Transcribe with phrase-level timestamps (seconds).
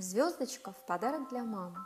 [0.00, 1.84] Звездочка в подарок для мамы.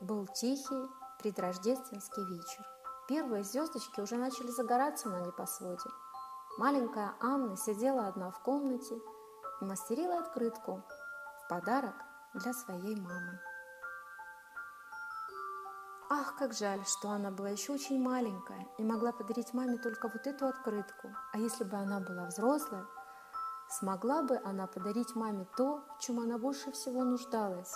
[0.00, 0.88] Был тихий
[1.18, 2.64] предрождественский вечер.
[3.08, 5.90] Первые звездочки уже начали загораться на небосводе.
[6.56, 8.94] Маленькая Анна сидела одна в комнате
[9.60, 10.84] и мастерила открытку
[11.42, 11.96] в подарок
[12.34, 13.40] для своей мамы.
[16.10, 20.28] Ах, как жаль, что она была еще очень маленькая и могла подарить маме только вот
[20.28, 21.08] эту открытку.
[21.32, 22.86] А если бы она была взрослая,
[23.78, 27.74] Смогла бы она подарить маме то, в чем она больше всего нуждалась?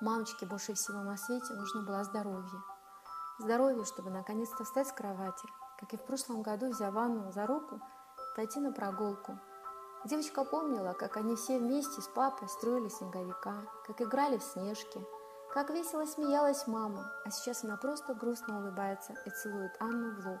[0.00, 2.60] Мамочке больше всего на свете нужно было здоровье.
[3.38, 5.48] Здоровье, чтобы наконец-то встать с кровати,
[5.78, 7.80] как и в прошлом году, взяв Анну за руку,
[8.34, 9.38] пойти на прогулку.
[10.04, 15.00] Девочка помнила, как они все вместе с папой строили снеговика, как играли в снежки,
[15.54, 20.40] как весело смеялась мама, а сейчас она просто грустно улыбается и целует Анну в лоб.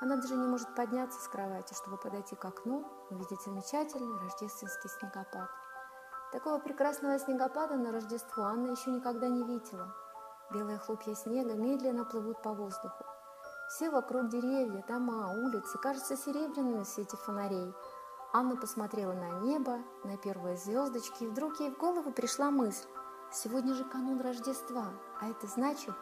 [0.00, 5.50] Она даже не может подняться с кровати, чтобы подойти к окну увидеть замечательный рождественский снегопад.
[6.30, 9.94] Такого прекрасного снегопада на Рождество Анна еще никогда не видела.
[10.52, 13.04] Белые хлопья снега медленно плывут по воздуху.
[13.70, 17.74] Все вокруг деревья, дома, улицы кажутся серебряными в свете фонарей.
[18.32, 22.86] Анна посмотрела на небо, на первые звездочки, и вдруг ей в голову пришла мысль.
[23.32, 24.86] Сегодня же канун Рождества,
[25.20, 25.94] а это значит,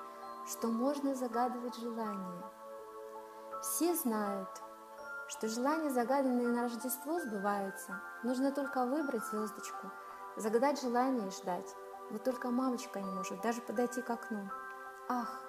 [0.47, 2.43] что можно загадывать желания.
[3.63, 4.49] Все знают,
[5.29, 8.01] что желания, загаданные на Рождество, сбываются.
[8.23, 9.91] Нужно только выбрать звездочку,
[10.37, 11.75] загадать желание и ждать.
[12.11, 14.49] Вот только мамочка не может даже подойти к окну.
[15.09, 15.41] Ах,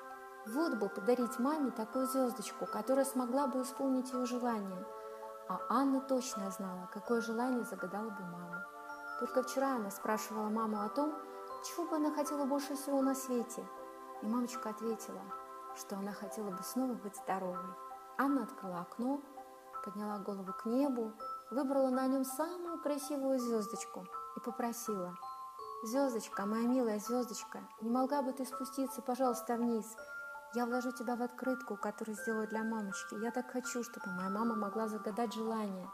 [0.48, 4.86] вот бы подарить маме такую звездочку, которая смогла бы исполнить ее желание.
[5.50, 8.66] А Анна точно знала, какое желание загадала бы мама.
[9.20, 11.14] Только вчера она спрашивала маму о том,
[11.66, 13.68] чего бы она хотела больше всего на свете.
[14.22, 15.22] И мамочка ответила,
[15.76, 17.87] что она хотела бы снова быть здоровой.
[18.18, 19.22] Анна открыла окно,
[19.86, 21.14] подняла голову к небу,
[21.52, 25.16] выбрала на нем самую красивую звездочку и попросила.
[25.84, 29.86] «Звездочка, моя милая звездочка, не могла бы ты спуститься, пожалуйста, вниз?
[30.56, 33.22] Я вложу тебя в открытку, которую сделала для мамочки.
[33.22, 35.88] Я так хочу, чтобы моя мама могла загадать желание,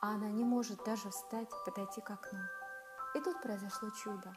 [0.00, 2.38] а она не может даже встать и подойти к окну».
[3.16, 4.32] И тут произошло чудо.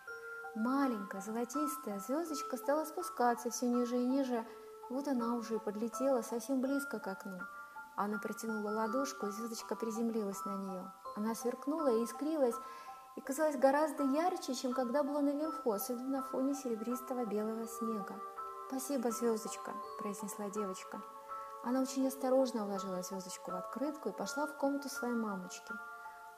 [0.55, 4.47] Маленькая золотистая звездочка стала спускаться все ниже и ниже,
[4.89, 7.39] вот она уже подлетела совсем близко к окну.
[7.95, 10.91] Анна протянула ладошку, и звездочка приземлилась на нее.
[11.15, 12.55] Она сверкнула и искрилась,
[13.15, 18.15] и казалась гораздо ярче, чем когда была наверху, особенно на фоне серебристого белого снега.
[18.67, 21.01] «Спасибо, звездочка»,– произнесла девочка.
[21.63, 25.73] Она очень осторожно вложила звездочку в открытку и пошла в комнату своей мамочки.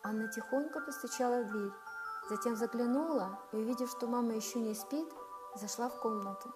[0.03, 1.71] Анна тихонько постучала в дверь,
[2.29, 5.07] затем заглянула и, увидев, что мама еще не спит,
[5.55, 6.51] зашла в комнату.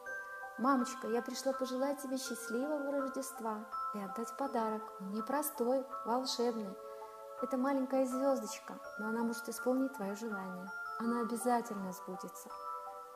[0.58, 4.84] «Мамочка, я пришла пожелать тебе счастливого Рождества и отдать подарок.
[5.02, 6.74] Он непростой, волшебный.
[7.42, 10.72] Это маленькая звездочка, но она может исполнить твое желание.
[11.00, 12.50] Она обязательно сбудется».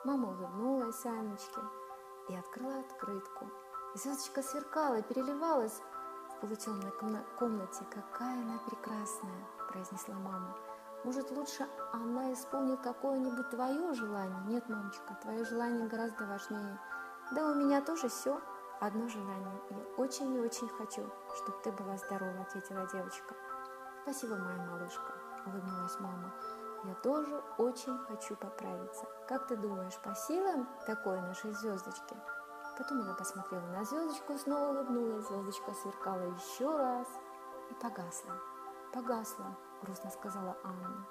[0.04, 1.62] Мама улыбнулась Анечке
[2.28, 3.50] и открыла открытку.
[3.96, 5.82] Звездочка сверкала и переливалась
[6.36, 6.92] в полутемной
[7.38, 7.86] комнате.
[7.90, 10.58] «Какая она прекрасная!»– произнесла мама.
[11.06, 16.78] «Может, лучше она исполнит какое-нибудь твое желание?» «Нет, мамочка, твое желание гораздо важнее».
[17.32, 18.42] Да у меня тоже все
[18.80, 19.62] одно желание.
[19.70, 21.02] Я очень и очень хочу,
[21.36, 23.36] чтобы ты была здорова, ответила девочка.
[24.02, 25.14] Спасибо, моя малышка,
[25.46, 26.34] улыбнулась мама.
[26.86, 29.06] Я тоже очень хочу поправиться.
[29.28, 32.16] Как ты думаешь, по силам такой нашей звездочки?
[32.78, 35.28] Потом она посмотрела на звездочку снова улыбнулась.
[35.28, 37.08] Звездочка сверкала еще раз
[37.70, 38.34] и погасла.
[38.92, 41.06] Погасла, грустно сказала Анна.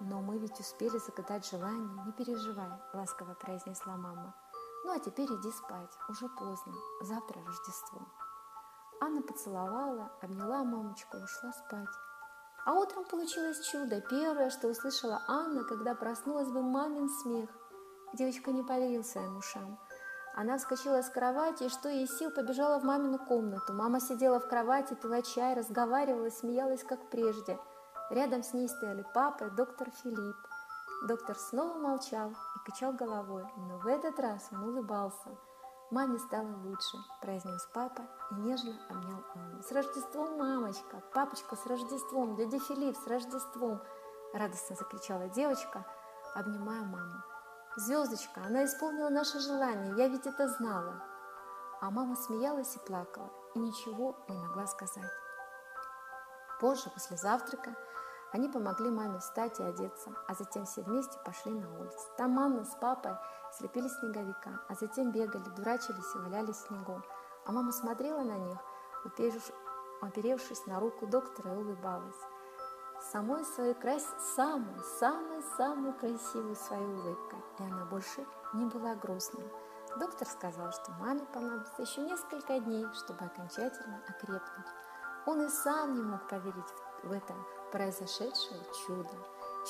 [0.00, 4.34] Но мы ведь успели загадать желание, не переживай, ласково произнесла мама.
[4.84, 8.02] Ну а теперь иди спать, уже поздно, завтра Рождество.
[9.00, 11.88] Анна поцеловала, обняла мамочку ушла спать.
[12.66, 14.02] А утром получилось чудо.
[14.02, 17.50] Первое, что услышала Анна, когда проснулась, был мамин смех.
[18.12, 19.78] Девочка не поверила своим ушам.
[20.34, 23.72] Она вскочила с кровати и, что ей сил, побежала в мамину комнату.
[23.72, 27.58] Мама сидела в кровати, пила чай, разговаривала, смеялась, как прежде.
[28.10, 30.36] Рядом с ней стояли папа и доктор Филипп.
[31.04, 35.36] Доктор снова молчал и качал головой, но в этот раз он улыбался.
[35.90, 39.62] «Маме стало лучше»,– произнес папа и нежно обнял Анну.
[39.62, 41.02] «С Рождеством, мамочка!
[41.12, 42.36] Папочка, с Рождеством!
[42.36, 43.82] Дядя Филипп, с Рождеством!»–
[44.32, 45.84] радостно закричала девочка,
[46.34, 47.22] обнимая маму.
[47.76, 51.02] «Звездочка, она исполнила наше желание, я ведь это знала!»
[51.82, 55.12] А мама смеялась и плакала, и ничего не могла сказать.
[56.60, 57.76] Позже, после завтрака,
[58.34, 62.10] они помогли маме встать и одеться, а затем все вместе пошли на улицу.
[62.16, 63.12] Там мама с папой
[63.56, 67.00] слепили снеговика, а затем бегали, дурачились и валялись в снегу.
[67.46, 68.58] А мама смотрела на них,
[70.00, 72.18] оперевшись на руку доктора и улыбалась.
[73.12, 74.04] самой своей крас...
[74.34, 79.48] самой, самой, самой красивой своей улыбкой, и она больше не была грустной.
[80.00, 84.66] Доктор сказал, что маме понадобится еще несколько дней, чтобы окончательно окрепнуть.
[85.26, 87.34] Он и сам не мог поверить в это
[87.72, 89.10] произошедшее чудо.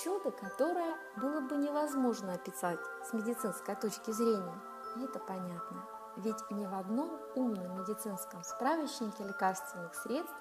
[0.03, 4.61] Чудо, которое было бы невозможно описать с медицинской точки зрения.
[4.97, 5.87] И это понятно.
[6.17, 10.35] Ведь ни в одном умном медицинском справочнике лекарственных средств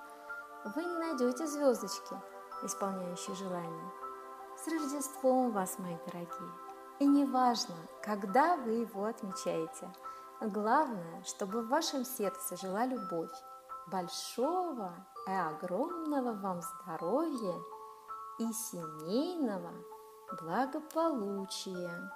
[0.76, 2.16] вы не найдете звездочки,
[2.64, 3.92] исполняющие желания.
[4.58, 6.52] С Рождеством вас, мои дорогие!
[7.00, 9.92] И неважно, когда вы его отмечаете,
[10.42, 13.32] главное, чтобы в вашем сердце жила любовь,
[13.88, 14.94] большого
[15.28, 17.62] и огромного вам здоровья
[18.40, 19.72] и семейного
[20.42, 22.12] благополучия.